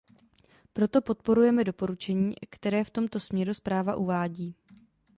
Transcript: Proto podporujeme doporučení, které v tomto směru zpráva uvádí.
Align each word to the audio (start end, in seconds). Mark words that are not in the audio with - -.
Proto 0.73 1.01
podporujeme 1.01 1.63
doporučení, 1.63 2.33
které 2.49 2.83
v 2.83 2.89
tomto 2.89 3.19
směru 3.19 3.53
zpráva 3.53 3.95
uvádí. 3.95 4.55